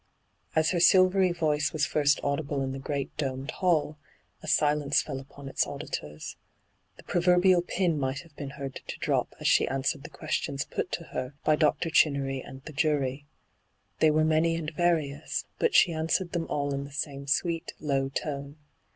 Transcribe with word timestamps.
As 0.55 0.71
her 0.71 0.79
silvery 0.79 1.31
voice 1.31 1.71
was 1.71 1.85
first 1.85 2.19
audible 2.23 2.63
in 2.63 2.71
the 2.71 2.79
great 2.79 3.15
domed 3.17 3.51
hall, 3.51 3.99
a 4.41 4.47
silence 4.47 4.99
fell 4.99 5.19
upon 5.19 5.47
its 5.47 5.67
auditors. 5.67 6.37
The 6.97 7.03
proverbial 7.03 7.61
pin 7.61 7.99
might 7.99 8.21
have 8.21 8.35
been 8.35 8.49
heard 8.57 8.81
to 8.87 8.97
drop 8.97 9.35
as 9.39 9.47
she 9.47 9.67
answered 9.67 10.01
the 10.01 10.09
ques 10.09 10.33
tions 10.33 10.65
put 10.65 10.91
to 10.93 11.03
her 11.13 11.35
by 11.45 11.55
Dr. 11.55 11.91
Chinnery 11.91 12.41
and 12.41 12.63
the 12.63 12.73
hyGoo>^lc 12.73 12.81
ENTRAPPED 12.81 12.81
71 12.89 12.99
jury. 12.99 13.25
They 13.99 14.09
were 14.09 14.25
many 14.25 14.55
and 14.55 14.71
various, 14.73 15.45
but 15.59 15.75
she 15.75 15.93
answered 15.93 16.31
them 16.31 16.47
all 16.49 16.73
in 16.73 16.85
the 16.85 16.91
same 16.91 17.27
sweet, 17.27 17.73
low 17.79 18.09
tone. 18.09 18.57